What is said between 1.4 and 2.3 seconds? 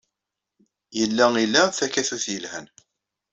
ila takatut